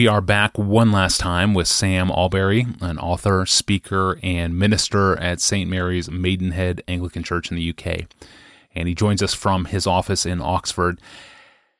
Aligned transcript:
We 0.00 0.08
are 0.08 0.22
back 0.22 0.56
one 0.56 0.92
last 0.92 1.20
time 1.20 1.52
with 1.52 1.68
Sam 1.68 2.08
Allberry, 2.08 2.66
an 2.80 2.98
author, 2.98 3.44
speaker, 3.44 4.18
and 4.22 4.58
minister 4.58 5.14
at 5.18 5.42
St. 5.42 5.68
Mary's 5.68 6.10
Maidenhead 6.10 6.82
Anglican 6.88 7.22
Church 7.22 7.50
in 7.50 7.58
the 7.58 7.68
UK. 7.68 8.06
And 8.74 8.88
he 8.88 8.94
joins 8.94 9.22
us 9.22 9.34
from 9.34 9.66
his 9.66 9.86
office 9.86 10.24
in 10.24 10.40
Oxford. 10.40 11.02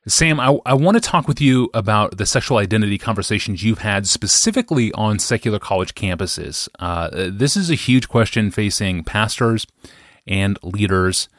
Sam, 0.07 0.39
I, 0.39 0.59
I 0.67 0.75
want 0.75 0.99
to 0.99 1.01
talk 1.01 1.29
with 1.29 1.41
you 1.41 1.71
about 1.73 2.19
the 2.19 2.27
sexual 2.27 2.59
identity 2.59 2.99
conversations 2.99 3.65
you've 3.65 3.79
had 3.79 4.07
specifically 4.07 4.93
on 4.93 5.19
secular 5.19 5.59
college 5.59 5.95
campuses. 5.95 6.69
Uh, 6.79 7.09
this 7.33 7.57
is 7.57 7.71
a 7.71 7.75
huge 7.75 8.07
question 8.11 8.51
facing 8.51 9.03
pastors 9.03 9.67
and 10.27 10.59
leaders. 10.63 11.31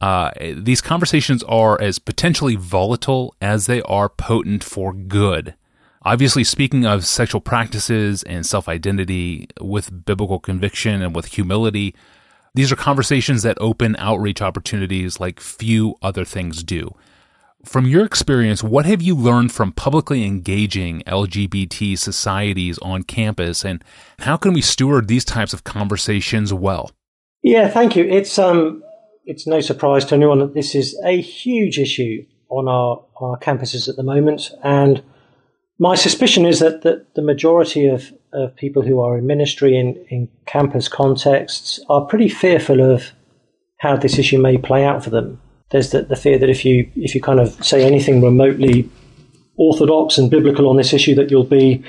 Uh, 0.00 0.30
these 0.54 0.80
conversations 0.80 1.42
are 1.42 1.82
as 1.82 1.98
potentially 1.98 2.54
volatile 2.54 3.34
as 3.42 3.66
they 3.66 3.82
are 3.82 4.08
potent 4.08 4.62
for 4.62 4.92
good. 4.92 5.56
Obviously, 6.02 6.44
speaking 6.44 6.86
of 6.86 7.04
sexual 7.04 7.40
practices 7.40 8.22
and 8.22 8.46
self 8.46 8.68
identity 8.68 9.48
with 9.60 10.04
biblical 10.04 10.38
conviction 10.38 11.02
and 11.02 11.14
with 11.14 11.26
humility, 11.26 11.94
these 12.54 12.72
are 12.72 12.76
conversations 12.76 13.42
that 13.42 13.58
open 13.60 13.96
outreach 13.98 14.40
opportunities 14.40 15.20
like 15.20 15.40
few 15.40 15.96
other 16.02 16.24
things 16.24 16.62
do. 16.62 16.94
From 17.64 17.86
your 17.86 18.04
experience, 18.04 18.62
what 18.62 18.86
have 18.86 19.02
you 19.02 19.16
learned 19.16 19.52
from 19.52 19.72
publicly 19.72 20.24
engaging 20.24 21.02
LGBT 21.02 21.98
societies 21.98 22.78
on 22.78 23.02
campus, 23.02 23.64
and 23.64 23.84
how 24.20 24.36
can 24.36 24.52
we 24.52 24.62
steward 24.62 25.08
these 25.08 25.24
types 25.24 25.52
of 25.52 25.64
conversations 25.64 26.54
well? 26.54 26.92
Yeah, 27.42 27.68
thank 27.68 27.96
you. 27.96 28.04
It's 28.04 28.38
um, 28.38 28.82
it's 29.24 29.46
no 29.46 29.60
surprise 29.60 30.04
to 30.06 30.14
anyone 30.14 30.38
that 30.38 30.54
this 30.54 30.74
is 30.74 30.98
a 31.04 31.20
huge 31.20 31.78
issue 31.78 32.24
on 32.48 32.68
our, 32.68 33.04
our 33.20 33.38
campuses 33.38 33.88
at 33.88 33.96
the 33.96 34.02
moment, 34.04 34.52
and 34.62 35.02
my 35.78 35.94
suspicion 35.94 36.44
is 36.44 36.58
that, 36.58 36.82
that 36.82 37.14
the 37.14 37.22
majority 37.22 37.86
of, 37.86 38.12
of 38.32 38.54
people 38.56 38.82
who 38.82 39.00
are 39.00 39.16
in 39.16 39.26
ministry 39.26 39.76
in, 39.76 39.94
in 40.08 40.28
campus 40.46 40.88
contexts 40.88 41.80
are 41.88 42.04
pretty 42.06 42.28
fearful 42.28 42.80
of 42.80 43.12
how 43.78 43.96
this 43.96 44.18
issue 44.18 44.40
may 44.40 44.56
play 44.56 44.84
out 44.84 45.04
for 45.04 45.10
them 45.10 45.40
there's 45.70 45.90
the, 45.90 46.02
the 46.02 46.16
fear 46.16 46.38
that 46.38 46.48
if 46.48 46.64
you 46.64 46.90
if 46.96 47.14
you 47.14 47.20
kind 47.20 47.40
of 47.40 47.62
say 47.64 47.84
anything 47.84 48.22
remotely 48.22 48.88
orthodox 49.56 50.18
and 50.18 50.30
biblical 50.30 50.68
on 50.68 50.76
this 50.76 50.92
issue, 50.92 51.14
that 51.16 51.30
you'll 51.30 51.44
be 51.44 51.84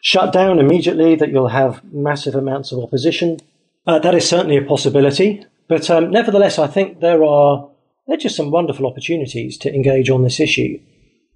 shut 0.00 0.32
down 0.32 0.58
immediately, 0.58 1.16
that 1.16 1.30
you'll 1.30 1.48
have 1.48 1.82
massive 1.92 2.34
amounts 2.34 2.72
of 2.72 2.78
opposition. 2.78 3.38
Uh, 3.86 3.98
that 3.98 4.14
is 4.14 4.28
certainly 4.28 4.56
a 4.56 4.62
possibility, 4.62 5.44
but 5.68 5.90
um, 5.90 6.10
nevertheless, 6.10 6.58
I 6.58 6.66
think 6.66 7.00
there 7.00 7.24
are 7.24 7.68
there 8.06 8.14
are 8.16 8.20
just 8.20 8.36
some 8.36 8.50
wonderful 8.50 8.86
opportunities 8.86 9.58
to 9.58 9.74
engage 9.74 10.08
on 10.10 10.22
this 10.22 10.40
issue. 10.40 10.80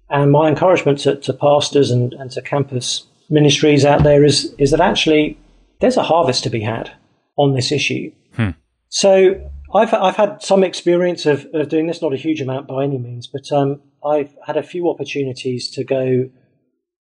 And 0.09 0.31
my 0.31 0.49
encouragement 0.49 0.99
to, 0.99 1.15
to 1.15 1.33
pastors 1.33 1.91
and, 1.91 2.13
and 2.13 2.31
to 2.31 2.41
campus 2.41 3.05
ministries 3.29 3.83
out 3.85 4.03
there 4.03 4.23
is 4.23 4.53
is 4.59 4.71
that 4.71 4.79
actually 4.79 5.37
there's 5.79 5.97
a 5.97 6.03
harvest 6.03 6.43
to 6.43 6.49
be 6.49 6.61
had 6.61 6.91
on 7.37 7.53
this 7.53 7.71
issue. 7.71 8.11
Hmm. 8.35 8.51
So 8.89 9.41
I've 9.73 9.93
I've 9.93 10.15
had 10.15 10.41
some 10.41 10.63
experience 10.63 11.25
of, 11.25 11.47
of 11.53 11.69
doing 11.69 11.87
this, 11.87 12.01
not 12.01 12.13
a 12.13 12.17
huge 12.17 12.41
amount 12.41 12.67
by 12.67 12.83
any 12.83 12.97
means, 12.97 13.27
but 13.27 13.51
um, 13.51 13.81
I've 14.05 14.35
had 14.45 14.57
a 14.57 14.63
few 14.63 14.89
opportunities 14.89 15.69
to 15.71 15.83
go 15.83 16.29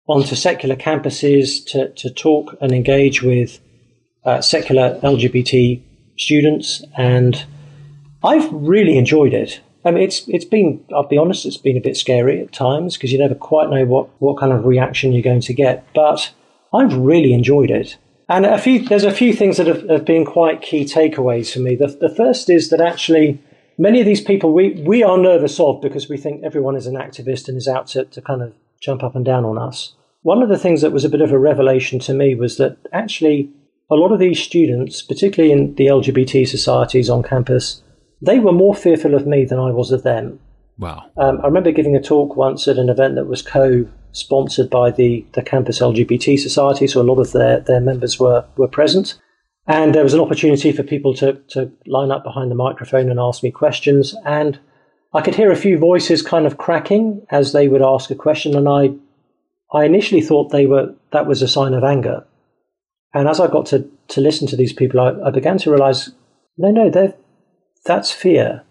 onto 0.07 0.35
secular 0.35 0.75
campuses 0.75 1.65
to, 1.67 1.93
to 1.93 2.09
talk 2.09 2.55
and 2.61 2.71
engage 2.71 3.21
with 3.21 3.59
uh, 4.25 4.41
secular 4.41 4.99
LGBT 5.01 5.81
students, 6.17 6.83
and 6.97 7.45
I've 8.23 8.51
really 8.51 8.97
enjoyed 8.97 9.33
it. 9.33 9.61
I 9.85 9.91
mean, 9.91 10.03
it's 10.03 10.27
it's 10.27 10.45
been 10.45 10.83
I'll 10.93 11.07
be 11.07 11.17
honest, 11.17 11.45
it's 11.45 11.57
been 11.57 11.77
a 11.77 11.81
bit 11.81 11.97
scary 11.97 12.41
at 12.41 12.51
times 12.51 12.95
because 12.95 13.11
you 13.11 13.19
never 13.19 13.35
quite 13.35 13.69
know 13.69 13.85
what 13.85 14.09
what 14.19 14.37
kind 14.37 14.51
of 14.51 14.65
reaction 14.65 15.13
you're 15.13 15.21
going 15.21 15.41
to 15.41 15.53
get, 15.53 15.85
but 15.93 16.31
I've 16.73 16.93
really 16.95 17.33
enjoyed 17.33 17.69
it. 17.69 17.97
And 18.29 18.45
a 18.45 18.57
few, 18.57 18.83
there's 18.87 19.03
a 19.03 19.11
few 19.11 19.33
things 19.33 19.57
that 19.57 19.67
have, 19.67 19.87
have 19.89 20.05
been 20.05 20.25
quite 20.25 20.61
key 20.61 20.85
takeaways 20.85 21.53
for 21.53 21.59
me. 21.59 21.75
The, 21.75 21.87
the 21.87 22.09
first 22.09 22.49
is 22.49 22.69
that 22.69 22.79
actually 22.81 23.39
many 23.77 23.99
of 23.99 24.05
these 24.05 24.21
people 24.21 24.53
we, 24.53 24.81
we 24.85 25.03
are 25.03 25.17
nervous 25.17 25.59
of 25.59 25.81
because 25.81 26.09
we 26.09 26.17
think 26.17 26.43
everyone 26.43 26.75
is 26.75 26.87
an 26.87 26.95
activist 26.95 27.47
and 27.47 27.57
is 27.57 27.67
out 27.67 27.87
to, 27.87 28.05
to 28.05 28.21
kind 28.21 28.41
of 28.41 28.53
jump 28.81 29.03
up 29.03 29.15
and 29.15 29.25
down 29.25 29.45
on 29.45 29.57
us. 29.57 29.93
One 30.21 30.41
of 30.41 30.49
the 30.49 30.57
things 30.57 30.81
that 30.81 30.91
was 30.91 31.03
a 31.03 31.09
bit 31.09 31.21
of 31.21 31.31
a 31.31 31.37
revelation 31.37 31.99
to 31.99 32.13
me 32.13 32.33
was 32.33 32.57
that 32.57 32.77
actually 32.93 33.51
a 33.91 33.95
lot 33.95 34.11
of 34.11 34.19
these 34.19 34.39
students, 34.39 35.01
particularly 35.01 35.51
in 35.51 35.75
the 35.75 35.87
LGBT 35.87 36.47
societies 36.47 37.09
on 37.09 37.23
campus, 37.23 37.82
they 38.25 38.39
were 38.39 38.53
more 38.53 38.73
fearful 38.73 39.15
of 39.15 39.27
me 39.27 39.45
than 39.45 39.59
I 39.59 39.71
was 39.71 39.91
of 39.91 40.03
them. 40.03 40.39
Wow. 40.79 41.11
Um, 41.17 41.39
I 41.41 41.47
remember 41.47 41.71
giving 41.71 41.95
a 41.95 42.01
talk 42.01 42.35
once 42.35 42.67
at 42.67 42.77
an 42.77 42.89
event 42.89 43.15
that 43.15 43.27
was 43.27 43.41
co 43.41 43.85
sponsored 44.11 44.69
by 44.69 44.91
the, 44.91 45.25
the 45.33 45.41
campus 45.41 45.79
LGBT 45.79 46.39
society, 46.39 46.87
so 46.87 47.01
a 47.01 47.03
lot 47.03 47.19
of 47.19 47.31
their, 47.31 47.59
their 47.59 47.81
members 47.81 48.19
were, 48.19 48.45
were 48.57 48.67
present. 48.67 49.19
And 49.67 49.93
there 49.93 50.03
was 50.03 50.13
an 50.13 50.19
opportunity 50.19 50.71
for 50.71 50.83
people 50.83 51.13
to, 51.15 51.33
to 51.49 51.71
line 51.85 52.11
up 52.11 52.23
behind 52.23 52.51
the 52.51 52.55
microphone 52.55 53.09
and 53.09 53.19
ask 53.19 53.43
me 53.43 53.51
questions. 53.51 54.15
And 54.25 54.59
I 55.13 55.21
could 55.21 55.35
hear 55.35 55.51
a 55.51 55.55
few 55.57 55.77
voices 55.77 56.21
kind 56.21 56.45
of 56.45 56.57
cracking 56.57 57.25
as 57.29 57.53
they 57.53 57.67
would 57.67 57.81
ask 57.81 58.09
a 58.11 58.15
question. 58.15 58.55
And 58.55 58.67
I, 58.67 58.91
I 59.77 59.85
initially 59.85 60.21
thought 60.21 60.51
they 60.51 60.65
were, 60.65 60.93
that 61.11 61.27
was 61.27 61.41
a 61.41 61.47
sign 61.47 61.73
of 61.73 61.83
anger. 61.83 62.25
And 63.13 63.27
as 63.27 63.39
I 63.39 63.47
got 63.47 63.65
to, 63.67 63.89
to 64.09 64.21
listen 64.21 64.47
to 64.47 64.57
these 64.57 64.73
people, 64.73 64.99
I, 64.99 65.27
I 65.27 65.31
began 65.31 65.57
to 65.59 65.71
realize, 65.71 66.11
no, 66.57 66.69
no, 66.69 66.89
that's 67.85 68.11
fear. 68.11 68.63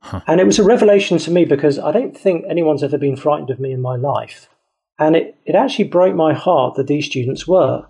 Huh. 0.00 0.20
And 0.26 0.40
it 0.40 0.46
was 0.46 0.58
a 0.58 0.64
revelation 0.64 1.18
to 1.18 1.30
me 1.30 1.44
because 1.44 1.78
I 1.78 1.92
don't 1.92 2.16
think 2.16 2.44
anyone's 2.48 2.82
ever 2.82 2.98
been 2.98 3.16
frightened 3.16 3.50
of 3.50 3.58
me 3.58 3.72
in 3.72 3.80
my 3.80 3.96
life. 3.96 4.48
And 4.98 5.16
it, 5.16 5.36
it 5.44 5.54
actually 5.54 5.88
broke 5.88 6.14
my 6.14 6.34
heart 6.34 6.74
that 6.74 6.86
these 6.86 7.06
students 7.06 7.46
were, 7.46 7.86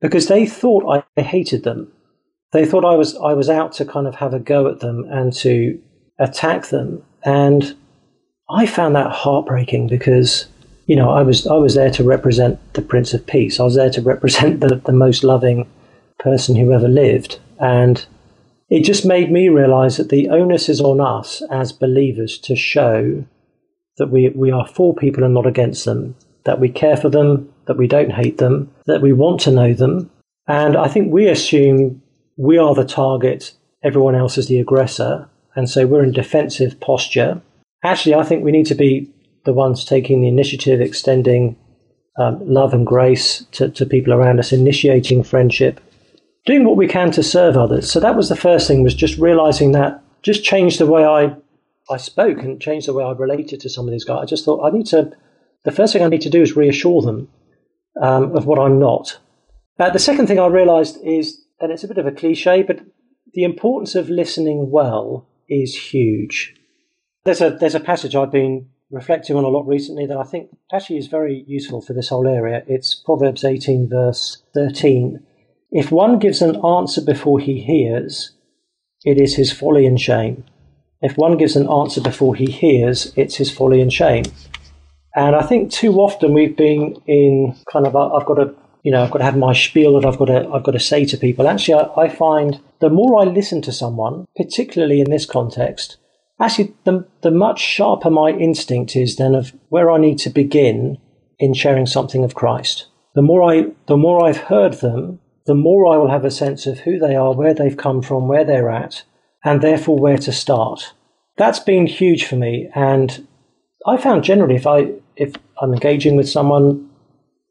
because 0.00 0.28
they 0.28 0.46
thought 0.46 1.04
I 1.16 1.20
hated 1.20 1.64
them. 1.64 1.90
They 2.52 2.66
thought 2.66 2.84
I 2.84 2.94
was 2.94 3.16
I 3.16 3.32
was 3.32 3.48
out 3.48 3.72
to 3.74 3.84
kind 3.84 4.06
of 4.06 4.16
have 4.16 4.34
a 4.34 4.38
go 4.38 4.66
at 4.66 4.80
them 4.80 5.04
and 5.08 5.32
to 5.34 5.80
attack 6.18 6.66
them. 6.66 7.02
And 7.24 7.74
I 8.50 8.66
found 8.66 8.94
that 8.94 9.10
heartbreaking 9.10 9.86
because, 9.86 10.46
you 10.86 10.96
know, 10.96 11.10
I 11.10 11.22
was 11.22 11.46
I 11.46 11.54
was 11.54 11.74
there 11.74 11.90
to 11.92 12.04
represent 12.04 12.58
the 12.74 12.82
Prince 12.82 13.14
of 13.14 13.26
Peace. 13.26 13.58
I 13.58 13.64
was 13.64 13.76
there 13.76 13.90
to 13.90 14.02
represent 14.02 14.60
the, 14.60 14.76
the 14.84 14.92
most 14.92 15.24
loving 15.24 15.66
person 16.18 16.54
who 16.56 16.72
ever 16.72 16.88
lived. 16.88 17.38
And 17.58 18.04
it 18.72 18.84
just 18.84 19.04
made 19.04 19.30
me 19.30 19.50
realize 19.50 19.98
that 19.98 20.08
the 20.08 20.30
onus 20.30 20.70
is 20.70 20.80
on 20.80 20.98
us 20.98 21.42
as 21.50 21.72
believers 21.72 22.38
to 22.38 22.56
show 22.56 23.22
that 23.98 24.06
we, 24.06 24.30
we 24.30 24.50
are 24.50 24.66
for 24.66 24.94
people 24.94 25.24
and 25.24 25.34
not 25.34 25.46
against 25.46 25.84
them, 25.84 26.16
that 26.44 26.58
we 26.58 26.70
care 26.70 26.96
for 26.96 27.10
them, 27.10 27.52
that 27.66 27.76
we 27.76 27.86
don't 27.86 28.14
hate 28.14 28.38
them, 28.38 28.72
that 28.86 29.02
we 29.02 29.12
want 29.12 29.40
to 29.40 29.50
know 29.50 29.74
them. 29.74 30.10
And 30.48 30.74
I 30.74 30.88
think 30.88 31.12
we 31.12 31.28
assume 31.28 32.00
we 32.38 32.56
are 32.56 32.74
the 32.74 32.86
target, 32.86 33.52
everyone 33.84 34.14
else 34.14 34.38
is 34.38 34.48
the 34.48 34.58
aggressor. 34.58 35.28
And 35.54 35.68
so 35.68 35.86
we're 35.86 36.04
in 36.04 36.12
defensive 36.12 36.80
posture. 36.80 37.42
Actually, 37.84 38.14
I 38.14 38.24
think 38.24 38.42
we 38.42 38.52
need 38.52 38.66
to 38.66 38.74
be 38.74 39.06
the 39.44 39.52
ones 39.52 39.84
taking 39.84 40.22
the 40.22 40.28
initiative, 40.28 40.80
extending 40.80 41.58
um, 42.18 42.40
love 42.48 42.72
and 42.72 42.86
grace 42.86 43.44
to, 43.52 43.68
to 43.68 43.84
people 43.84 44.14
around 44.14 44.38
us, 44.38 44.50
initiating 44.50 45.24
friendship, 45.24 45.78
doing 46.46 46.64
what 46.64 46.76
we 46.76 46.88
can 46.88 47.10
to 47.12 47.22
serve 47.22 47.56
others. 47.56 47.90
So 47.90 48.00
that 48.00 48.16
was 48.16 48.28
the 48.28 48.36
first 48.36 48.66
thing 48.66 48.82
was 48.82 48.94
just 48.94 49.18
realizing 49.18 49.72
that 49.72 50.02
just 50.22 50.44
changed 50.44 50.78
the 50.78 50.86
way 50.86 51.04
I 51.04 51.36
I 51.90 51.96
spoke 51.96 52.38
and 52.38 52.60
changed 52.60 52.86
the 52.86 52.94
way 52.94 53.04
I 53.04 53.12
related 53.12 53.60
to 53.60 53.68
some 53.68 53.86
of 53.86 53.92
these 53.92 54.04
guys. 54.04 54.22
I 54.22 54.26
just 54.26 54.44
thought 54.44 54.64
I 54.64 54.70
need 54.70 54.86
to 54.86 55.12
the 55.64 55.72
first 55.72 55.92
thing 55.92 56.02
I 56.02 56.08
need 56.08 56.22
to 56.22 56.30
do 56.30 56.42
is 56.42 56.56
reassure 56.56 57.02
them 57.02 57.28
um, 58.00 58.36
of 58.36 58.46
what 58.46 58.58
I'm 58.58 58.78
not. 58.78 59.18
Uh, 59.78 59.90
the 59.90 59.98
second 59.98 60.26
thing 60.26 60.38
I 60.38 60.46
realized 60.46 60.98
is, 61.04 61.44
and 61.60 61.72
it's 61.72 61.84
a 61.84 61.88
bit 61.88 61.98
of 61.98 62.06
a 62.06 62.12
cliche, 62.12 62.62
but 62.62 62.80
the 63.34 63.44
importance 63.44 63.94
of 63.94 64.08
listening 64.08 64.70
well 64.70 65.28
is 65.48 65.74
huge. 65.74 66.54
There's 67.24 67.40
a, 67.40 67.50
there's 67.50 67.74
a 67.74 67.80
passage 67.80 68.14
I've 68.14 68.32
been 68.32 68.68
reflecting 68.90 69.36
on 69.36 69.44
a 69.44 69.48
lot 69.48 69.66
recently 69.66 70.06
that 70.06 70.16
I 70.16 70.24
think 70.24 70.50
actually 70.72 70.98
is 70.98 71.06
very 71.06 71.44
useful 71.46 71.80
for 71.80 71.94
this 71.94 72.08
whole 72.08 72.26
area. 72.26 72.62
It's 72.66 72.94
Proverbs 72.94 73.44
18, 73.44 73.88
verse 73.88 74.42
13. 74.54 75.24
If 75.74 75.90
one 75.90 76.18
gives 76.18 76.42
an 76.42 76.62
answer 76.64 77.00
before 77.00 77.40
he 77.40 77.60
hears, 77.60 78.32
it 79.06 79.18
is 79.18 79.36
his 79.36 79.50
folly 79.50 79.86
and 79.86 79.98
shame. 79.98 80.44
If 81.00 81.16
one 81.16 81.38
gives 81.38 81.56
an 81.56 81.66
answer 81.66 82.02
before 82.02 82.34
he 82.34 82.44
hears, 82.44 83.10
it's 83.16 83.36
his 83.36 83.50
folly 83.50 83.80
and 83.80 83.90
shame. 83.90 84.24
And 85.16 85.34
I 85.34 85.42
think 85.42 85.72
too 85.72 85.94
often 85.94 86.34
we've 86.34 86.56
been 86.56 86.96
in 87.06 87.56
kind 87.72 87.86
of, 87.86 87.96
I've 87.96 88.26
got 88.26 88.34
to, 88.34 88.54
you 88.82 88.92
know, 88.92 89.02
I've 89.02 89.10
got 89.10 89.18
to 89.18 89.24
have 89.24 89.36
my 89.36 89.54
spiel 89.54 89.98
that 89.98 90.06
I've 90.06 90.18
got 90.18 90.26
to, 90.26 90.46
I've 90.52 90.62
got 90.62 90.72
to 90.72 90.80
say 90.80 91.06
to 91.06 91.16
people. 91.16 91.48
Actually, 91.48 91.82
I, 91.96 92.02
I 92.02 92.08
find 92.10 92.60
the 92.80 92.90
more 92.90 93.20
I 93.20 93.24
listen 93.24 93.62
to 93.62 93.72
someone, 93.72 94.26
particularly 94.36 95.00
in 95.00 95.10
this 95.10 95.24
context, 95.24 95.96
actually, 96.38 96.74
the, 96.84 97.06
the 97.22 97.30
much 97.30 97.60
sharper 97.60 98.10
my 98.10 98.30
instinct 98.30 98.94
is 98.94 99.16
then 99.16 99.34
of 99.34 99.54
where 99.70 99.90
I 99.90 99.96
need 99.96 100.18
to 100.18 100.30
begin 100.30 100.98
in 101.38 101.54
sharing 101.54 101.86
something 101.86 102.24
of 102.24 102.34
Christ. 102.34 102.88
The 103.14 103.22
more 103.22 103.42
I, 103.42 103.68
the 103.86 103.96
more 103.96 104.24
I've 104.24 104.36
heard 104.36 104.74
them, 104.74 105.18
the 105.46 105.54
more 105.54 105.92
I 105.92 105.96
will 105.96 106.10
have 106.10 106.24
a 106.24 106.30
sense 106.30 106.66
of 106.66 106.80
who 106.80 106.98
they 106.98 107.16
are, 107.16 107.34
where 107.34 107.54
they've 107.54 107.76
come 107.76 108.02
from, 108.02 108.28
where 108.28 108.44
they're 108.44 108.70
at, 108.70 109.02
and 109.44 109.60
therefore 109.60 109.98
where 109.98 110.18
to 110.18 110.32
start. 110.32 110.92
That's 111.36 111.58
been 111.58 111.86
huge 111.86 112.26
for 112.26 112.36
me. 112.36 112.68
And 112.74 113.26
I 113.86 113.96
found 113.96 114.24
generally 114.24 114.56
if 114.56 114.66
I 114.66 114.92
if 115.16 115.34
I'm 115.60 115.74
engaging 115.74 116.16
with 116.16 116.28
someone, 116.28 116.88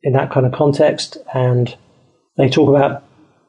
in 0.04 0.14
that 0.14 0.32
kind 0.32 0.46
of 0.46 0.52
context, 0.52 1.18
and 1.34 1.76
they 2.38 2.50
talk 2.50 2.70
about 2.70 3.04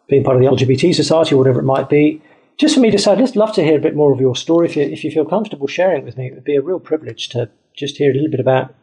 being 0.08 0.24
part 0.24 0.36
of 0.36 0.42
the 0.42 0.48
LGBT 0.48 0.94
society 0.94 1.34
or 1.34 1.38
whatever 1.38 1.60
it 1.60 1.64
might 1.64 1.88
be. 1.88 2.20
Just 2.58 2.74
for 2.74 2.80
me 2.80 2.90
to 2.90 2.98
say, 2.98 3.12
I'd 3.12 3.18
just 3.18 3.36
love 3.36 3.54
to 3.54 3.64
hear 3.64 3.78
a 3.78 3.82
bit 3.82 3.96
more 3.96 4.12
of 4.12 4.20
your 4.20 4.36
story. 4.36 4.68
If 4.68 4.76
you, 4.76 4.82
if 4.82 5.04
you 5.04 5.10
feel 5.10 5.24
comfortable 5.24 5.66
sharing 5.66 6.02
it 6.02 6.04
with 6.04 6.18
me, 6.18 6.26
it 6.26 6.34
would 6.34 6.44
be 6.44 6.56
a 6.56 6.62
real 6.62 6.80
privilege 6.80 7.30
to 7.30 7.50
just 7.74 7.96
hear 7.96 8.10
a 8.10 8.14
little 8.14 8.30
bit 8.30 8.40
about 8.40 8.74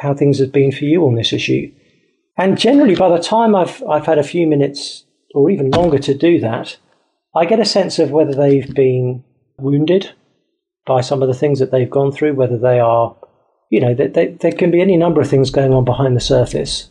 how 0.00 0.14
things 0.14 0.40
have 0.40 0.52
been 0.52 0.72
for 0.72 0.84
you 0.84 1.06
on 1.06 1.14
this 1.14 1.32
issue. 1.32 1.72
And 2.36 2.58
generally, 2.58 2.96
by 2.96 3.08
the 3.08 3.22
time 3.22 3.54
I've, 3.54 3.82
I've 3.84 4.06
had 4.06 4.18
a 4.18 4.24
few 4.24 4.46
minutes 4.46 5.04
or 5.34 5.50
even 5.50 5.70
longer 5.70 5.98
to 5.98 6.14
do 6.14 6.40
that, 6.40 6.76
I 7.34 7.44
get 7.44 7.60
a 7.60 7.64
sense 7.64 7.98
of 7.98 8.10
whether 8.10 8.34
they've 8.34 8.72
been 8.74 9.24
wounded 9.58 10.12
by 10.86 11.00
some 11.00 11.22
of 11.22 11.28
the 11.28 11.34
things 11.34 11.58
that 11.58 11.70
they've 11.70 11.90
gone 11.90 12.12
through, 12.12 12.34
whether 12.34 12.58
they 12.58 12.78
are, 12.80 13.16
you 13.70 13.80
know, 13.80 13.94
they, 13.94 14.08
they, 14.08 14.26
there 14.28 14.52
can 14.52 14.70
be 14.70 14.80
any 14.80 14.96
number 14.96 15.20
of 15.20 15.28
things 15.28 15.50
going 15.50 15.72
on 15.72 15.84
behind 15.84 16.16
the 16.16 16.20
surface. 16.20 16.90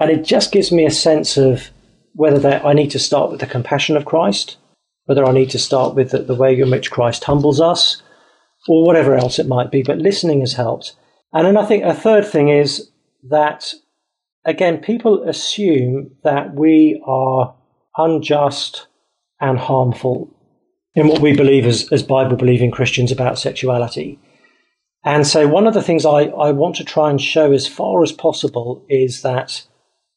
And 0.00 0.10
it 0.10 0.24
just 0.24 0.52
gives 0.52 0.72
me 0.72 0.86
a 0.86 0.90
sense 0.90 1.36
of 1.36 1.70
whether 2.14 2.64
I 2.64 2.72
need 2.72 2.90
to 2.92 2.98
start 2.98 3.30
with 3.30 3.40
the 3.40 3.46
compassion 3.46 3.96
of 3.96 4.04
Christ, 4.04 4.56
whether 5.06 5.24
I 5.24 5.32
need 5.32 5.50
to 5.50 5.58
start 5.58 5.94
with 5.94 6.10
the, 6.10 6.18
the 6.18 6.34
way 6.34 6.58
in 6.58 6.70
which 6.70 6.90
Christ 6.90 7.24
humbles 7.24 7.60
us, 7.60 8.02
or 8.66 8.86
whatever 8.86 9.14
else 9.14 9.38
it 9.38 9.46
might 9.46 9.70
be. 9.70 9.82
But 9.82 9.98
listening 9.98 10.40
has 10.40 10.54
helped. 10.54 10.94
And 11.32 11.46
then 11.46 11.56
I 11.56 11.66
think 11.66 11.84
a 11.84 11.94
third 11.94 12.26
thing 12.26 12.48
is 12.48 12.90
that, 13.28 13.74
again, 14.44 14.78
people 14.78 15.22
assume 15.24 16.10
that 16.22 16.54
we 16.54 17.02
are 17.06 17.54
unjust 17.96 18.86
and 19.40 19.58
harmful 19.58 20.30
in 20.94 21.08
what 21.08 21.20
we 21.20 21.34
believe 21.34 21.66
as, 21.66 21.90
as 21.92 22.02
Bible 22.02 22.36
believing 22.36 22.70
Christians 22.70 23.10
about 23.10 23.38
sexuality. 23.38 24.18
And 25.04 25.26
so, 25.26 25.46
one 25.46 25.66
of 25.66 25.74
the 25.74 25.82
things 25.82 26.06
I, 26.06 26.24
I 26.24 26.52
want 26.52 26.76
to 26.76 26.84
try 26.84 27.10
and 27.10 27.20
show 27.20 27.52
as 27.52 27.66
far 27.66 28.02
as 28.02 28.12
possible 28.12 28.84
is 28.88 29.22
that 29.22 29.66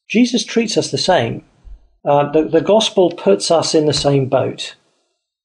Jesus 0.08 0.44
treats 0.44 0.78
us 0.78 0.90
the 0.90 0.98
same. 0.98 1.44
Uh, 2.04 2.30
the, 2.32 2.44
the 2.44 2.62
gospel 2.62 3.10
puts 3.10 3.50
us 3.50 3.74
in 3.74 3.84
the 3.84 3.92
same 3.92 4.28
boat. 4.28 4.76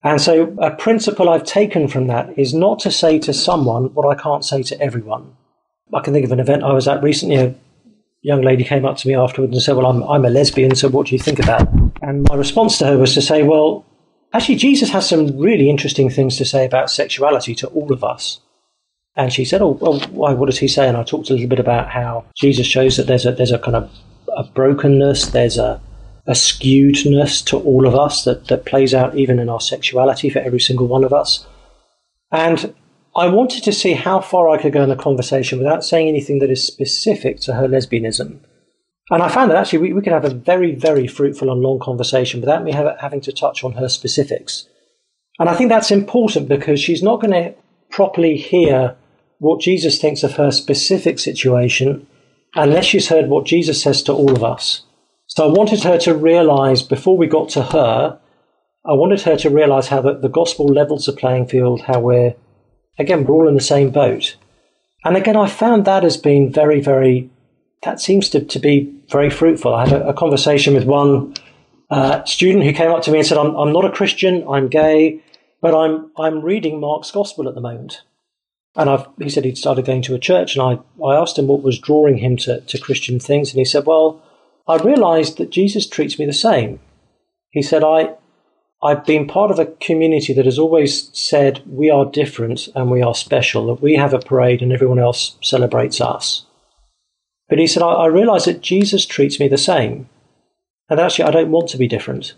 And 0.02 0.22
so, 0.22 0.56
a 0.60 0.72
principle 0.72 1.30
I've 1.30 1.44
taken 1.44 1.88
from 1.88 2.08
that 2.08 2.38
is 2.38 2.54
not 2.54 2.80
to 2.80 2.92
say 2.92 3.20
to 3.20 3.34
someone 3.34 3.94
what 3.94 4.08
I 4.08 4.22
can't 4.22 4.46
say 4.46 4.64
to 4.64 4.80
everyone. 4.82 5.36
I 5.94 6.02
can 6.02 6.14
think 6.14 6.26
of 6.26 6.32
an 6.32 6.40
event 6.40 6.64
I 6.64 6.74
was 6.74 6.88
at 6.88 7.04
recently. 7.04 7.36
A 7.36 7.56
young 8.24 8.42
lady 8.42 8.64
came 8.64 8.86
up 8.86 8.98
to 8.98 9.08
me 9.08 9.16
afterwards 9.16 9.54
and 9.54 9.62
said, 9.62 9.76
Well, 9.76 9.86
I'm, 9.86 10.04
I'm 10.04 10.26
a 10.26 10.30
lesbian, 10.30 10.76
so 10.76 10.90
what 10.90 11.08
do 11.08 11.16
you 11.16 11.20
think 11.20 11.40
about? 11.40 11.72
And 12.02 12.24
my 12.28 12.36
response 12.36 12.78
to 12.80 12.88
her 12.88 12.98
was 12.98 13.14
to 13.14 13.22
say, 13.22 13.44
Well, 13.44 13.86
actually, 14.34 14.56
Jesus 14.56 14.90
has 14.90 15.08
some 15.08 15.38
really 15.38 15.70
interesting 15.70 16.10
things 16.10 16.38
to 16.38 16.46
say 16.46 16.66
about 16.66 16.90
sexuality 16.90 17.54
to 17.56 17.68
all 17.68 17.94
of 17.94 18.04
us. 18.04 18.40
And 19.16 19.32
she 19.32 19.46
said, 19.46 19.62
"Oh, 19.62 19.78
well, 19.80 20.00
why? 20.10 20.34
What 20.34 20.48
does 20.48 20.58
he 20.58 20.68
say?" 20.68 20.88
And 20.88 20.98
I 20.98 21.04
talked 21.04 21.30
a 21.30 21.34
little 21.34 21.48
bit 21.48 21.60
about 21.60 21.88
how 21.88 22.26
Jesus 22.36 22.66
shows 22.66 22.98
that 22.98 23.06
there's 23.06 23.28
a 23.28 23.32
there's 23.32 23.52
a 23.52 23.60
kind 23.60 23.76
of 23.76 23.92
a 24.36 24.44
brokenness, 24.44 25.28
there's 25.28 25.60
a 25.60 25.80
a 26.26 26.32
skewedness 26.32 27.46
to 27.46 27.58
all 27.60 27.86
of 27.86 27.94
us 27.94 28.24
that, 28.24 28.48
that 28.48 28.66
plays 28.66 28.94
out 28.94 29.16
even 29.16 29.40
in 29.40 29.50
our 29.50 29.60
sexuality 29.60 30.30
for 30.30 30.40
every 30.40 30.60
single 30.60 30.88
one 30.88 31.04
of 31.04 31.14
us. 31.14 31.46
And 32.32 32.74
I 33.16 33.28
wanted 33.28 33.64
to 33.64 33.74
see 33.74 33.94
how 33.94 34.22
far 34.22 34.50
I 34.50 34.62
could 34.62 34.74
go 34.74 34.84
in 34.84 34.90
the 34.90 34.96
conversation 34.96 35.60
without 35.60 35.84
saying 35.84 36.08
anything 36.08 36.40
that 36.40 36.50
is 36.50 36.66
specific 36.66 37.40
to 37.42 37.54
her 37.54 37.68
lesbianism. 37.68 38.40
And 39.12 39.22
I 39.22 39.30
found 39.30 39.52
that 39.52 39.58
actually 39.58 39.80
we, 39.80 39.94
we 39.94 40.02
could 40.02 40.14
have 40.14 40.26
a 40.26 40.34
very, 40.34 40.74
very 40.74 41.08
fruitful 41.08 41.52
and 41.52 41.62
long 41.62 41.80
conversation 41.80 42.40
without 42.40 42.64
me 42.64 42.72
have, 42.72 42.98
having 43.00 43.22
to 43.22 43.32
touch 43.32 43.64
on 43.64 43.74
her 43.74 43.90
specifics. 43.90 44.68
And 45.40 45.50
I 45.50 45.56
think 45.56 45.70
that's 45.70 45.92
important 45.92 46.48
because 46.48 46.80
she's 46.80 47.04
not 47.04 47.22
going 47.22 47.34
to 47.34 47.54
properly 47.90 48.38
hear 48.38 48.96
what 49.40 49.62
Jesus 49.62 50.00
thinks 50.00 50.24
of 50.24 50.38
her 50.38 50.52
specific 50.52 51.20
situation 51.20 52.08
unless 52.56 52.86
she's 52.86 53.10
heard 53.10 53.28
what 53.28 53.46
Jesus 53.46 53.82
says 53.82 54.02
to 54.04 54.14
all 54.14 54.32
of 54.32 54.44
us. 54.44 54.84
So 55.28 55.48
I 55.48 55.52
wanted 55.52 55.84
her 55.84 55.98
to 56.00 56.16
realize 56.16 56.82
before 56.82 57.18
we 57.18 57.28
got 57.28 57.50
to 57.50 57.64
her, 57.64 58.20
I 58.86 58.94
wanted 58.94 59.22
her 59.22 59.36
to 59.38 59.50
realize 59.50 59.88
how 59.88 60.02
the, 60.02 60.14
the 60.14 60.30
gospel 60.30 60.68
levels 60.68 61.06
the 61.06 61.14
playing 61.14 61.48
field, 61.48 61.82
how 61.82 62.00
we're, 62.00 62.36
again, 62.98 63.26
we're 63.26 63.36
all 63.36 63.48
in 63.48 63.56
the 63.56 63.62
same 63.62 63.90
boat. 63.90 64.36
And 65.04 65.18
again, 65.18 65.36
I 65.36 65.48
found 65.48 65.86
that 65.86 66.04
as 66.06 66.18
being 66.18 66.52
very, 66.52 66.80
very, 66.80 67.30
that 67.84 68.00
seems 68.00 68.30
to, 68.30 68.44
to 68.44 68.60
be 68.60 68.94
very 69.10 69.30
fruitful. 69.30 69.74
I 69.74 69.88
had 69.88 70.02
a, 70.02 70.10
a 70.10 70.14
conversation 70.14 70.74
with 70.74 70.86
one 70.86 71.34
uh, 71.90 72.24
student 72.26 72.64
who 72.64 72.74
came 72.74 72.92
up 72.92 73.04
to 73.04 73.12
me 73.12 73.20
and 73.20 73.28
said, 73.28 73.38
I'm, 73.38 73.56
I'm 73.56 73.74
not 73.74 73.86
a 73.86 73.92
Christian, 73.92 74.48
I'm 74.48 74.68
gay, 74.68 75.22
but 75.62 75.76
I'm, 75.76 76.12
I'm 76.18 76.42
reading 76.42 76.80
Mark's 76.80 77.12
gospel 77.12 77.48
at 77.48 77.56
the 77.56 77.62
moment. 77.62 78.02
And 78.76 78.90
I've, 78.90 79.06
he 79.20 79.30
said 79.30 79.46
he'd 79.46 79.58
started 79.58 79.86
going 79.86 80.02
to 80.04 80.16
a 80.16 80.20
church, 80.20 80.56
and 80.56 80.64
I, 80.64 81.04
I 81.06 81.16
asked 81.16 81.38
him 81.38 81.48
what 81.48 81.62
was 81.62 81.78
drawing 81.78 82.18
him 82.18 82.38
to, 82.38 82.62
to 82.62 82.80
Christian 82.80 83.20
things, 83.20 83.52
and 83.52 83.60
he 83.60 83.66
said, 83.66 83.86
Well, 83.86 84.24
I 84.68 84.78
realized 84.78 85.38
that 85.38 85.52
Jesus 85.52 85.88
treats 85.88 86.18
me 86.18 86.26
the 86.26 86.34
same. 86.34 86.80
He 87.52 87.62
said, 87.62 87.84
I, 87.84 88.16
I've 88.84 89.06
been 89.06 89.28
part 89.28 89.50
of 89.50 89.60
a 89.60 89.66
community 89.66 90.34
that 90.34 90.44
has 90.44 90.60
always 90.60 91.10
said 91.18 91.64
we 91.66 91.90
are 91.90 92.06
different 92.06 92.68
and 92.76 92.92
we 92.92 93.02
are 93.02 93.16
special, 93.16 93.68
that 93.68 93.82
we 93.82 93.96
have 93.96 94.14
a 94.14 94.20
parade 94.20 94.62
and 94.62 94.74
everyone 94.74 95.00
else 95.00 95.38
celebrates 95.42 96.02
us. 96.02 96.46
But 97.48 97.60
he 97.60 97.68
said, 97.68 97.82
I, 97.82 97.94
I 97.94 98.06
realize 98.08 98.44
that 98.46 98.62
Jesus 98.62 99.06
treats 99.06 99.40
me 99.40 99.48
the 99.48 99.58
same. 99.58 100.10
And 100.90 101.00
actually, 101.00 101.26
I 101.26 101.32
don't 101.32 101.52
want 101.52 101.70
to 101.70 101.78
be 101.78 101.88
different. 101.88 102.34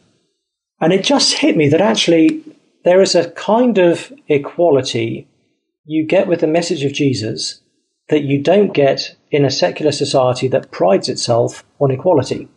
And 0.80 0.94
it 0.94 1.04
just 1.04 1.40
hit 1.40 1.58
me 1.58 1.68
that 1.70 1.82
actually 1.82 2.44
there 2.84 3.02
is 3.02 3.16
a 3.16 3.32
kind 3.32 3.80
of 3.80 4.14
equality 4.28 5.28
you 5.84 6.06
get 6.06 6.28
with 6.28 6.42
the 6.42 6.48
message 6.48 6.84
of 6.84 6.94
Jesus 6.94 7.62
that 8.10 8.24
you 8.24 8.42
don't 8.42 8.74
get 8.74 9.16
in 9.32 9.46
a 9.46 9.52
secular 9.52 9.92
society 9.92 10.48
that 10.50 10.72
prides 10.72 11.10
itself 11.10 11.64
on 11.80 11.90
equality. 11.90 12.48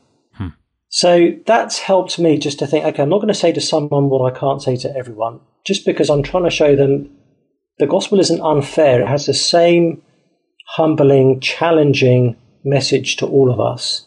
So 0.88 1.32
that's 1.46 1.78
helped 1.78 2.18
me 2.18 2.38
just 2.38 2.58
to 2.60 2.66
think, 2.66 2.84
okay, 2.84 3.02
I'm 3.02 3.10
not 3.10 3.18
going 3.18 3.28
to 3.28 3.34
say 3.34 3.52
to 3.52 3.60
someone 3.60 4.08
what 4.08 4.32
I 4.32 4.36
can't 4.36 4.62
say 4.62 4.76
to 4.76 4.96
everyone, 4.96 5.40
just 5.64 5.84
because 5.84 6.08
I'm 6.08 6.22
trying 6.22 6.44
to 6.44 6.50
show 6.50 6.74
them 6.74 7.10
the 7.78 7.86
gospel 7.86 8.20
isn't 8.20 8.40
unfair. 8.40 9.02
It 9.02 9.08
has 9.08 9.26
the 9.26 9.34
same 9.34 10.02
humbling, 10.66 11.40
challenging 11.40 12.36
message 12.64 13.16
to 13.16 13.26
all 13.26 13.50
of 13.50 13.60
us 13.60 14.06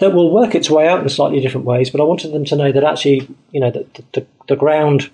that 0.00 0.12
will 0.12 0.32
work 0.32 0.54
its 0.54 0.70
way 0.70 0.88
out 0.88 1.00
in 1.00 1.08
slightly 1.08 1.40
different 1.40 1.66
ways. 1.66 1.90
But 1.90 2.00
I 2.00 2.04
wanted 2.04 2.32
them 2.32 2.44
to 2.46 2.56
know 2.56 2.72
that 2.72 2.84
actually, 2.84 3.28
you 3.50 3.60
know, 3.60 3.70
the, 3.70 3.86
the, 4.12 4.26
the 4.48 4.56
ground 4.56 5.10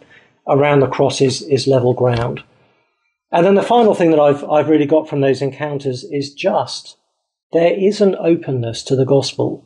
around 0.48 0.80
the 0.80 0.88
cross 0.88 1.20
is, 1.20 1.42
is 1.42 1.66
level 1.66 1.94
ground. 1.94 2.42
And 3.30 3.46
then 3.46 3.54
the 3.54 3.62
final 3.62 3.94
thing 3.94 4.10
that 4.10 4.20
I've, 4.20 4.42
I've 4.44 4.68
really 4.68 4.86
got 4.86 5.08
from 5.08 5.20
those 5.20 5.42
encounters 5.42 6.04
is 6.04 6.34
just 6.34 6.96
there 7.52 7.72
is 7.72 8.00
an 8.00 8.16
openness 8.16 8.82
to 8.84 8.96
the 8.96 9.04
gospel. 9.04 9.64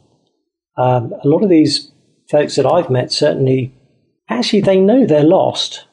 Um, 0.76 1.12
a 1.23 1.28
lot 1.28 1.43
of 1.43 1.50
these 1.50 1.93
folks 2.31 2.57
that 2.57 2.66
I've 2.66 2.90
met 2.90 3.12
certainly, 3.12 3.75
actually, 4.28 4.61
they 4.61 4.81
know 4.81 5.07
they're 5.07 5.23
lost 5.23 5.87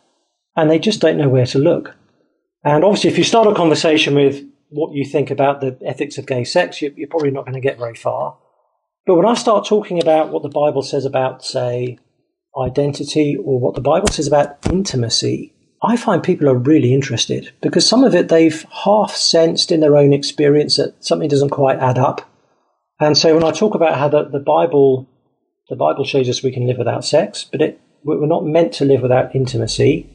and 0.56 0.70
they 0.70 0.80
just 0.80 1.02
don't 1.02 1.18
know 1.18 1.30
where 1.30 1.46
to 1.48 1.60
look. 1.60 1.96
And 2.64 2.84
obviously, 2.84 3.10
if 3.10 3.18
you 3.18 3.24
start 3.24 3.48
a 3.48 3.56
conversation 3.56 4.16
with 4.16 4.44
what 4.70 4.94
you 4.94 5.06
think 5.06 5.32
about 5.32 5.62
the 5.62 5.78
ethics 5.86 6.18
of 6.18 6.26
gay 6.26 6.44
sex, 6.44 6.82
you're 6.82 7.08
probably 7.10 7.32
not 7.32 7.46
going 7.46 7.56
to 7.56 7.62
get 7.62 7.78
very 7.78 7.96
far. 7.96 8.38
But 9.06 9.16
when 9.16 9.26
I 9.26 9.34
start 9.34 9.66
talking 9.66 10.02
about 10.02 10.32
what 10.32 10.44
the 10.44 10.50
Bible 10.50 10.84
says 10.84 11.06
about, 11.06 11.44
say, 11.44 11.98
identity 12.58 13.36
or 13.36 13.60
what 13.60 13.76
the 13.76 13.82
Bible 13.82 14.08
says 14.10 14.28
about 14.28 14.58
intimacy, 14.72 15.54
I 15.84 15.98
find 15.98 16.22
people 16.22 16.48
are 16.48 16.58
really 16.58 16.94
interested 16.94 17.52
because 17.62 17.88
some 17.88 18.04
of 18.04 18.14
it 18.14 18.30
they've 18.30 18.66
half 18.84 19.16
sensed 19.16 19.72
in 19.72 19.80
their 19.80 19.98
own 19.98 20.14
experience 20.14 20.78
that 20.78 21.04
something 21.04 21.28
doesn't 21.28 21.50
quite 21.50 21.80
add 21.80 21.98
up. 21.98 22.30
And 23.02 23.18
so 23.18 23.34
when 23.34 23.44
I 23.44 23.52
talk 23.52 23.74
about 23.74 23.98
how 23.98 24.08
the, 24.08 24.24
the 24.26 24.40
Bible 24.40 25.10
the 25.70 25.76
Bible 25.76 26.04
shows 26.04 26.30
us 26.30 26.44
we 26.44 26.52
can 26.52 26.68
live 26.68 26.78
without 26.78 27.06
sex, 27.06 27.46
but 27.50 27.62
it, 27.62 27.82
we're 28.04 28.28
not 28.28 28.46
meant 28.46 28.74
to 28.74 28.86
live 28.86 29.02
without 29.02 29.34
intimacy, 29.34 30.08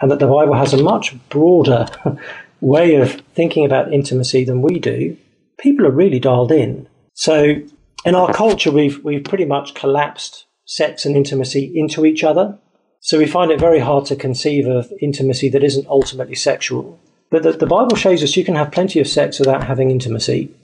and 0.00 0.10
that 0.10 0.18
the 0.18 0.26
Bible 0.26 0.54
has 0.54 0.72
a 0.72 0.82
much 0.82 1.14
broader 1.28 1.86
way 2.60 2.96
of 2.96 3.20
thinking 3.34 3.64
about 3.64 3.92
intimacy 3.92 4.44
than 4.44 4.62
we 4.62 4.78
do, 4.78 5.16
people 5.58 5.86
are 5.86 5.90
really 5.90 6.18
dialed 6.18 6.50
in. 6.50 6.88
So 7.12 7.56
in 8.04 8.14
our 8.14 8.32
culture, 8.32 8.72
we've 8.72 9.02
we've 9.04 9.24
pretty 9.24 9.44
much 9.44 9.74
collapsed 9.74 10.46
sex 10.66 11.06
and 11.06 11.16
intimacy 11.16 11.72
into 11.74 12.04
each 12.04 12.24
other. 12.24 12.58
So 13.00 13.18
we 13.18 13.26
find 13.26 13.50
it 13.50 13.60
very 13.60 13.80
hard 13.80 14.06
to 14.06 14.16
conceive 14.16 14.66
of 14.66 14.90
intimacy 15.00 15.50
that 15.50 15.62
isn't 15.62 15.86
ultimately 15.86 16.34
sexual. 16.34 16.98
But 17.30 17.42
the, 17.42 17.52
the 17.52 17.66
Bible 17.66 17.96
shows 17.96 18.22
us 18.22 18.36
you 18.36 18.44
can 18.44 18.54
have 18.54 18.72
plenty 18.72 18.98
of 18.98 19.06
sex 19.06 19.38
without 19.38 19.64
having 19.64 19.90
intimacy. 19.90 20.54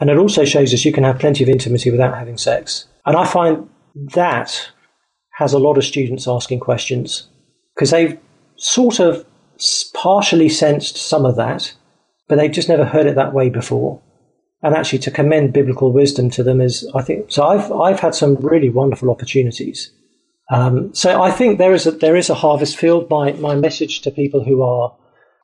And 0.00 0.10
it 0.10 0.16
also 0.16 0.44
shows 0.44 0.72
us 0.72 0.84
you 0.84 0.92
can 0.92 1.04
have 1.04 1.18
plenty 1.18 1.42
of 1.42 1.48
intimacy 1.48 1.90
without 1.90 2.16
having 2.16 2.38
sex. 2.38 2.86
And 3.04 3.16
I 3.16 3.26
find 3.26 3.68
that 4.14 4.70
has 5.34 5.52
a 5.52 5.58
lot 5.58 5.78
of 5.78 5.84
students 5.84 6.28
asking 6.28 6.60
questions 6.60 7.28
because 7.74 7.90
they've 7.90 8.18
sort 8.56 9.00
of 9.00 9.24
partially 9.94 10.48
sensed 10.48 10.96
some 10.96 11.24
of 11.24 11.36
that, 11.36 11.74
but 12.28 12.36
they've 12.36 12.52
just 12.52 12.68
never 12.68 12.84
heard 12.84 13.06
it 13.06 13.16
that 13.16 13.32
way 13.32 13.48
before. 13.48 14.02
And 14.62 14.74
actually, 14.74 14.98
to 15.00 15.10
commend 15.10 15.52
biblical 15.52 15.92
wisdom 15.92 16.30
to 16.30 16.42
them 16.42 16.60
is, 16.60 16.88
I 16.94 17.02
think, 17.02 17.30
so 17.30 17.46
I've, 17.46 17.70
I've 17.70 18.00
had 18.00 18.14
some 18.14 18.34
really 18.36 18.68
wonderful 18.70 19.10
opportunities 19.10 19.92
um, 20.50 20.94
so 20.94 21.20
I 21.22 21.30
think 21.30 21.58
there 21.58 21.74
is 21.74 21.86
a, 21.86 21.90
there 21.90 22.16
is 22.16 22.30
a 22.30 22.34
harvest 22.34 22.76
field. 22.76 23.10
My 23.10 23.32
my 23.32 23.54
message 23.54 24.00
to 24.02 24.10
people 24.10 24.44
who 24.44 24.62
are 24.62 24.94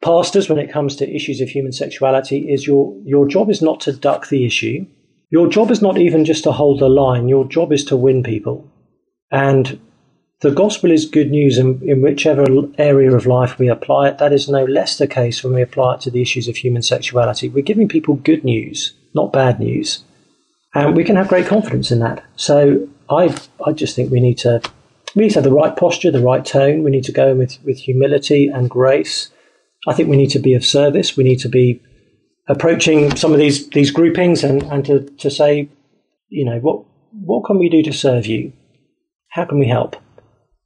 pastors 0.04 0.48
when 0.48 0.58
it 0.58 0.70
comes 0.70 0.94
to 0.96 1.16
issues 1.16 1.40
of 1.40 1.48
human 1.48 1.72
sexuality 1.72 2.52
is 2.52 2.66
your 2.66 2.94
your 3.04 3.26
job 3.26 3.50
is 3.50 3.62
not 3.62 3.80
to 3.80 3.92
duck 3.92 4.28
the 4.28 4.44
issue. 4.44 4.86
your 5.30 5.48
job 5.48 5.70
is 5.70 5.82
not 5.82 5.98
even 5.98 6.24
just 6.24 6.44
to 6.44 6.52
hold 6.52 6.78
the 6.78 6.88
line, 6.88 7.28
your 7.28 7.44
job 7.48 7.72
is 7.72 7.84
to 7.84 7.96
win 7.96 8.22
people. 8.22 8.70
And 9.32 9.80
the 10.42 10.52
gospel 10.52 10.90
is 10.92 11.06
good 11.06 11.30
news 11.30 11.58
in, 11.58 11.80
in 11.82 12.02
whichever 12.02 12.44
area 12.78 13.10
of 13.12 13.26
life 13.26 13.58
we 13.58 13.68
apply 13.68 14.08
it. 14.08 14.18
That 14.18 14.32
is 14.32 14.48
no 14.48 14.64
less 14.64 14.98
the 14.98 15.08
case 15.08 15.42
when 15.42 15.54
we 15.54 15.62
apply 15.62 15.94
it 15.94 16.00
to 16.02 16.10
the 16.10 16.22
issues 16.22 16.46
of 16.46 16.56
human 16.56 16.82
sexuality. 16.82 17.48
We're 17.48 17.62
giving 17.62 17.88
people 17.88 18.14
good 18.16 18.44
news, 18.44 18.92
not 19.14 19.32
bad 19.32 19.58
news. 19.58 20.04
And 20.74 20.94
we 20.94 21.02
can 21.02 21.16
have 21.16 21.28
great 21.28 21.46
confidence 21.46 21.90
in 21.90 22.00
that. 22.00 22.22
So 22.36 22.86
I, 23.08 23.34
I 23.66 23.72
just 23.72 23.96
think 23.96 24.12
we 24.12 24.20
need 24.20 24.38
to 24.38 24.60
we 25.14 25.22
need 25.22 25.30
to 25.30 25.36
have 25.36 25.44
the 25.44 25.52
right 25.62 25.74
posture, 25.76 26.10
the 26.10 26.20
right 26.20 26.44
tone. 26.44 26.82
We 26.82 26.90
need 26.90 27.04
to 27.04 27.12
go 27.12 27.30
in 27.30 27.38
with, 27.38 27.58
with 27.64 27.78
humility 27.78 28.48
and 28.48 28.68
grace. 28.68 29.30
I 29.86 29.94
think 29.94 30.08
we 30.08 30.16
need 30.16 30.30
to 30.30 30.38
be 30.38 30.54
of 30.54 30.64
service. 30.64 31.16
We 31.16 31.24
need 31.24 31.40
to 31.40 31.48
be 31.48 31.82
approaching 32.48 33.16
some 33.16 33.32
of 33.32 33.38
these 33.38 33.68
these 33.70 33.90
groupings 33.90 34.44
and, 34.44 34.62
and 34.64 34.84
to, 34.86 35.00
to 35.18 35.30
say, 35.30 35.68
you 36.28 36.44
know, 36.44 36.58
what 36.58 36.84
what 37.12 37.44
can 37.44 37.58
we 37.58 37.68
do 37.68 37.82
to 37.82 37.92
serve 37.92 38.26
you? 38.26 38.52
How 39.30 39.44
can 39.44 39.58
we 39.58 39.68
help? 39.68 39.96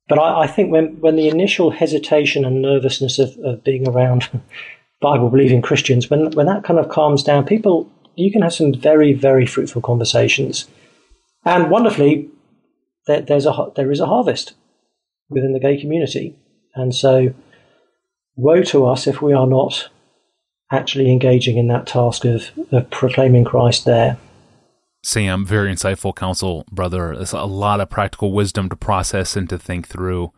But 0.09 0.19
I, 0.19 0.43
I 0.43 0.47
think 0.47 0.73
when, 0.73 1.01
when 1.01 1.17
the 1.17 1.29
initial 1.29 1.71
hesitation 1.71 2.45
and 2.45 2.63
nervousness 2.63 3.19
of, 3.19 3.37
of 3.45 3.63
being 3.65 3.87
around 3.87 4.29
Bible 5.01 5.31
believing 5.31 5.63
Christians, 5.63 6.11
when 6.11 6.31
when 6.33 6.47
that 6.47 6.65
kind 6.65 6.79
of 6.79 6.89
calms 6.89 7.23
down, 7.23 7.45
people 7.45 7.91
you 8.19 8.33
can 8.33 8.43
have 8.43 8.55
some 8.55 8.75
very, 8.75 9.13
very 9.13 9.47
fruitful 9.47 9.81
conversations. 9.81 10.67
And 11.45 11.71
wonderfully, 11.71 12.29
there, 13.07 13.21
there's 13.21 13.47
a 13.47 13.69
there 13.77 13.93
is 13.93 14.01
a 14.01 14.07
harvest 14.07 14.55
within 15.31 15.53
the 15.53 15.61
gay 15.61 15.81
community. 15.81 16.37
And 16.75 16.95
so 16.95 17.33
woe 18.39 18.63
to 18.63 18.87
us 18.87 19.07
if 19.07 19.21
we 19.21 19.35
are 19.35 19.47
not 19.47 19.91
actually 20.71 21.11
engaging 21.11 21.59
in 21.59 21.67
that 21.69 21.87
task 21.87 22.25
of, 22.25 22.51
of 22.73 22.89
proclaiming 22.91 23.45
Christ 23.45 23.85
there. 23.85 24.17
Sam, 25.03 25.45
very 25.45 25.73
insightful 25.73 26.15
counsel, 26.15 26.65
brother. 26.71 27.15
There's 27.17 27.33
a 27.33 27.45
lot 27.45 27.81
of 27.81 27.91
practical 27.91 28.33
wisdom 28.33 28.69
to 28.69 28.77
process 28.77 29.37
and 29.37 29.49
to 29.49 29.59
think 29.59 29.87
through. 29.89 30.33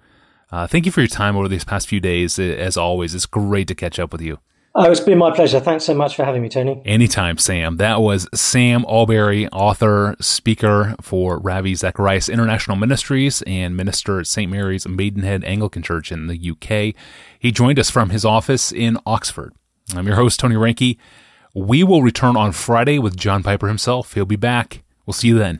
Uh, 0.50 0.66
thank 0.66 0.86
you 0.86 0.92
for 0.92 1.00
your 1.00 1.08
time 1.08 1.36
over 1.36 1.48
these 1.48 1.64
past 1.64 1.88
few 1.88 2.00
days. 2.00 2.38
As 2.38 2.76
always, 2.76 3.14
it's 3.14 3.26
great 3.26 3.68
to 3.68 3.74
catch 3.74 3.98
up 3.98 4.12
with 4.12 4.20
you. 4.20 4.38
Oh, 4.72 4.88
it's 4.88 5.00
been 5.00 5.18
my 5.18 5.34
pleasure. 5.34 5.58
Thanks 5.58 5.84
so 5.84 5.94
much 5.94 6.14
for 6.14 6.24
having 6.24 6.42
me, 6.42 6.48
Tony. 6.48 6.80
Anytime, 6.84 7.38
Sam. 7.38 7.78
That 7.78 8.00
was 8.00 8.28
Sam 8.32 8.84
Allberry, 8.84 9.48
author, 9.48 10.14
speaker 10.20 10.94
for 11.00 11.40
Ravi 11.40 11.74
Zacharias 11.74 12.28
International 12.28 12.76
Ministries 12.76 13.42
and 13.48 13.76
minister 13.76 14.20
at 14.20 14.28
St. 14.28 14.48
Mary's 14.48 14.86
Maidenhead 14.86 15.42
Anglican 15.42 15.82
Church 15.82 16.12
in 16.12 16.28
the 16.28 16.50
UK. 16.50 16.94
He 17.36 17.50
joined 17.50 17.80
us 17.80 17.90
from 17.90 18.10
his 18.10 18.24
office 18.24 18.70
in 18.70 18.96
Oxford. 19.04 19.52
I'm 19.96 20.06
your 20.06 20.16
host, 20.16 20.38
Tony 20.38 20.54
Reinke. 20.54 20.98
We 21.52 21.82
will 21.82 22.04
return 22.04 22.36
on 22.36 22.52
Friday 22.52 23.00
with 23.00 23.16
John 23.16 23.42
Piper 23.42 23.66
himself. 23.66 24.14
He'll 24.14 24.24
be 24.24 24.36
back. 24.36 24.84
We'll 25.04 25.14
see 25.14 25.28
you 25.28 25.38
then. 25.38 25.58